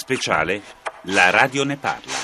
Speciale 0.00 0.62
La 1.02 1.28
radio 1.28 1.62
ne 1.62 1.76
parla. 1.76 2.14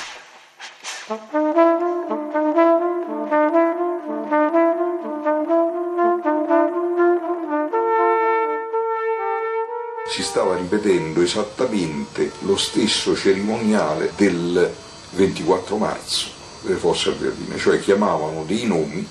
Si 10.09 10.23
stava 10.23 10.57
ripetendo 10.57 11.21
esattamente 11.21 12.33
lo 12.41 12.57
stesso 12.57 13.15
cerimoniale 13.15 14.11
del 14.17 14.75
24 15.11 15.77
marzo 15.77 16.31
delle 16.63 16.79
fosse 16.79 17.11
albertine, 17.11 17.59
cioè 17.59 17.79
chiamavano 17.79 18.45
dei 18.45 18.65
nomi, 18.65 19.07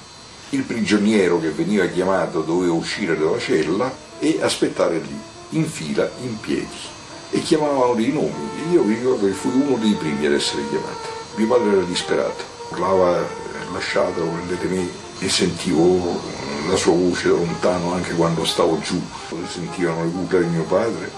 il 0.50 0.64
prigioniero 0.64 1.40
che 1.40 1.52
veniva 1.52 1.86
chiamato 1.86 2.42
doveva 2.42 2.74
uscire 2.74 3.16
dalla 3.16 3.38
cella 3.38 3.94
e 4.18 4.40
aspettare 4.42 4.98
lì, 4.98 5.22
in 5.50 5.70
fila, 5.70 6.10
in 6.22 6.40
piedi 6.40 6.95
e 7.36 7.42
chiamavano 7.42 7.96
dei 7.96 8.14
nomi. 8.14 8.32
Io 8.72 8.84
mi 8.84 8.96
ricordo 8.96 9.26
che 9.26 9.34
fui 9.34 9.52
uno 9.54 9.78
dei 9.78 9.94
primi 9.94 10.26
ad 10.26 10.34
essere 10.34 10.64
chiamato. 10.70 11.14
Mio 11.36 11.48
padre 11.48 11.72
era 11.74 11.82
disperato, 11.82 12.44
urlava 12.70 13.28
lasciato, 13.74 14.22
prendete 14.22 14.68
me 14.68 14.90
e 15.20 15.30
sentivo 15.30 16.22
la 16.70 16.78
sua 16.78 16.94
voce 16.94 17.28
da 17.28 17.36
lontano 17.36 17.94
anche 17.94 18.14
quando 18.14 18.46
stavo 18.46 18.80
giù, 18.80 19.00
sentivano 19.48 20.04
le 20.04 20.12
urla 20.14 20.40
di 20.40 20.48
mio 20.48 20.64
padre, 20.64 21.12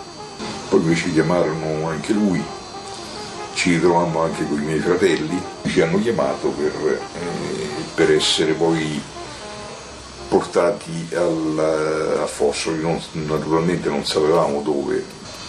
poi 0.70 0.80
invece 0.82 1.14
chiamarono 1.14 1.88
anche 1.88 2.14
lui, 2.14 2.44
ci 3.54 3.76
ritrovammo 3.76 4.24
anche 4.24 4.46
con 4.48 4.60
i 4.60 4.66
miei 4.66 4.80
fratelli, 4.80 5.40
ci 5.68 5.82
hanno 5.82 6.00
chiamato 6.02 6.50
per, 6.50 6.74
eh, 6.86 7.00
per 7.94 8.12
essere 8.12 8.54
poi 8.54 9.00
portati 10.28 11.10
al, 11.16 12.18
a 12.22 12.26
Fossoli, 12.26 12.82
non, 12.82 13.00
naturalmente 13.12 13.88
non 13.88 14.04
sapevamo 14.04 14.62
dove, 14.62 15.06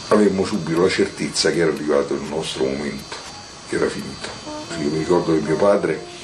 avemmo 0.09 0.45
subito 0.45 0.83
la 0.83 0.89
certezza 0.89 1.51
che 1.51 1.61
era 1.61 1.73
arrivato 1.73 2.15
il 2.15 2.23
nostro 2.23 2.65
momento, 2.65 3.17
che 3.69 3.77
era 3.77 3.89
finito. 3.89 4.29
Io 4.81 4.91
mi 4.91 4.99
ricordo 4.99 5.35
che 5.35 5.41
mio 5.41 5.57
padre 5.57 6.17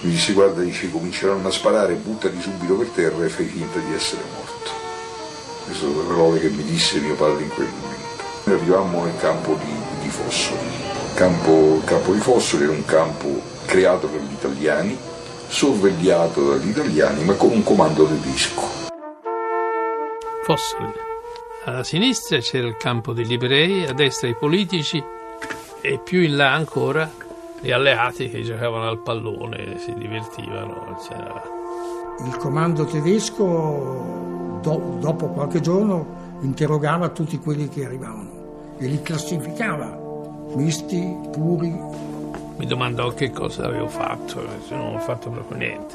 mi 0.00 0.10
disse 0.10 0.32
guarda, 0.32 0.60
dice 0.60 0.90
cominceranno 0.90 1.48
a 1.48 1.50
sparare, 1.50 1.94
buttati 1.94 2.40
subito 2.40 2.74
per 2.74 2.88
terra 2.88 3.24
e 3.24 3.28
fai 3.28 3.46
finta 3.46 3.78
di 3.78 3.94
essere 3.94 4.22
morto. 4.34 4.70
Queste 5.64 5.84
sono 5.84 6.02
le 6.02 6.06
parole 6.06 6.40
che 6.40 6.48
mi 6.48 6.64
disse 6.64 6.98
mio 7.00 7.14
padre 7.14 7.44
in 7.44 7.48
quel 7.48 7.68
momento. 7.80 8.24
Noi 8.44 8.56
arrivammo 8.56 9.04
nel 9.04 9.16
campo 9.18 9.58
di, 9.64 9.72
di 10.02 10.08
Fossoli. 10.08 10.84
Campo, 11.14 11.76
il 11.80 11.84
campo 11.84 12.12
di 12.12 12.20
Fossoli 12.20 12.64
era 12.64 12.72
un 12.72 12.84
campo 12.84 13.40
creato 13.64 14.06
per 14.06 14.20
gli 14.20 14.32
italiani, 14.32 14.96
sorvegliato 15.48 16.50
dagli 16.50 16.68
italiani, 16.68 17.24
ma 17.24 17.32
con 17.34 17.50
un 17.50 17.64
comando 17.64 18.06
tedesco. 18.06 18.84
Fossoli 20.44 21.05
a 21.68 21.82
sinistra 21.82 22.38
c'era 22.38 22.68
il 22.68 22.76
campo 22.76 23.12
degli 23.12 23.32
ebrei, 23.32 23.86
a 23.86 23.92
destra 23.92 24.28
i 24.28 24.36
politici 24.36 25.02
e 25.80 25.98
più 25.98 26.20
in 26.22 26.36
là 26.36 26.52
ancora 26.52 27.10
gli 27.60 27.72
alleati 27.72 28.30
che 28.30 28.42
giocavano 28.42 28.88
al 28.88 28.98
pallone, 28.98 29.76
si 29.78 29.92
divertivano. 29.94 30.96
Eccetera. 30.96 31.42
Il 32.24 32.36
comando 32.36 32.84
tedesco 32.84 34.58
do, 34.62 34.96
dopo 35.00 35.26
qualche 35.28 35.60
giorno 35.60 36.38
interrogava 36.42 37.08
tutti 37.08 37.38
quelli 37.38 37.68
che 37.68 37.84
arrivavano 37.84 38.76
e 38.78 38.86
li 38.86 39.02
classificava, 39.02 39.98
misti, 40.54 41.18
puri. 41.32 41.76
Mi 42.58 42.66
domandò 42.66 43.12
che 43.12 43.32
cosa 43.32 43.64
avevo 43.64 43.88
fatto, 43.88 44.40
non 44.70 44.94
ho 44.94 44.98
fatto 45.00 45.30
proprio 45.30 45.58
niente. 45.58 45.94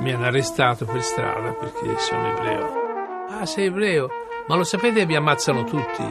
Mi 0.00 0.12
hanno 0.12 0.26
arrestato 0.26 0.84
per 0.84 1.02
strada 1.02 1.52
perché 1.52 1.98
sono 1.98 2.28
ebreo. 2.28 2.84
Ah, 3.30 3.46
sei 3.46 3.66
ebreo? 3.66 4.24
Ma 4.48 4.54
lo 4.54 4.62
sapete, 4.62 5.06
vi 5.06 5.16
ammazzano 5.16 5.64
tutti. 5.64 6.02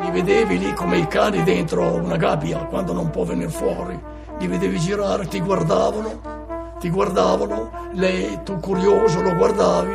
Li 0.00 0.10
vedevi 0.10 0.58
lì 0.58 0.74
come 0.74 0.98
i 0.98 1.06
cani 1.06 1.44
dentro 1.44 1.94
una 1.94 2.16
gabbia 2.16 2.66
quando 2.66 2.92
non 2.92 3.10
può 3.10 3.22
venire 3.22 3.50
fuori. 3.50 3.98
Li 4.38 4.46
vedevi 4.48 4.78
girare, 4.78 5.28
ti 5.28 5.40
guardavano, 5.40 6.74
ti 6.80 6.90
guardavano, 6.90 7.70
lei, 7.92 8.42
tu 8.42 8.58
curioso, 8.58 9.22
lo 9.22 9.34
guardavi, 9.34 9.94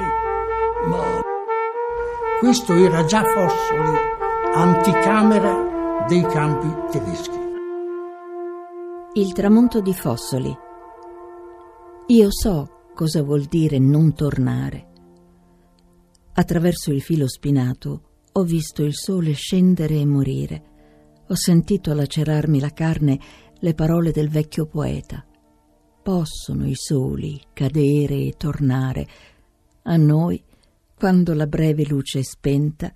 ma... 0.88 1.20
Questo 2.40 2.74
era 2.74 3.03
già 3.03 3.22
Fossoli, 3.24 3.98
anticamera 4.53 6.06
dei 6.08 6.26
campi 6.26 6.74
tedeschi. 6.90 7.40
Il 9.14 9.34
tramonto 9.34 9.82
di 9.82 9.94
Fossoli. 9.94 10.58
Io 12.08 12.28
so 12.32 12.70
cosa 12.96 13.22
vuol 13.22 13.44
dire 13.44 13.78
non 13.78 14.14
tornare. 14.16 14.91
Attraverso 16.41 16.91
il 16.91 17.03
filo 17.03 17.28
spinato 17.28 18.02
ho 18.31 18.41
visto 18.41 18.81
il 18.81 18.96
sole 18.96 19.34
scendere 19.34 20.00
e 20.00 20.07
morire. 20.07 20.63
Ho 21.28 21.35
sentito 21.35 21.94
lacerarmi 21.94 22.59
la 22.59 22.72
carne 22.72 23.19
le 23.59 23.75
parole 23.75 24.09
del 24.09 24.28
vecchio 24.28 24.66
poeta. 24.66 25.24
Possono 26.02 26.66
i 26.66 26.74
soli 26.74 27.40
cadere 27.53 28.16
e 28.16 28.34
tornare. 28.38 29.07
A 29.84 29.96
noi, 29.97 30.44
quando 30.96 31.35
la 31.35 31.46
breve 31.46 31.85
luce 31.85 32.18
è 32.18 32.24
spenta, 32.24 32.91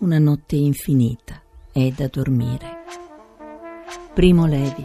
una 0.00 0.18
notte 0.18 0.56
infinita 0.56 1.42
è 1.72 1.90
da 1.96 2.08
dormire. 2.08 2.84
Primo 4.12 4.44
Levi, 4.44 4.84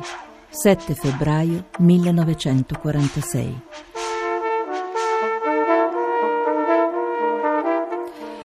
7 0.50 0.96
febbraio 0.96 1.68
1946. 1.80 3.91